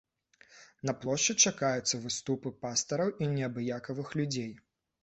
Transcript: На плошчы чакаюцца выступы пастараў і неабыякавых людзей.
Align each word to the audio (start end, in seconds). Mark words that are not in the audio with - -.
На 0.89 0.95
плошчы 1.01 1.35
чакаюцца 1.49 2.01
выступы 2.07 2.55
пастараў 2.65 3.17
і 3.23 3.33
неабыякавых 3.37 4.07
людзей. 4.21 4.53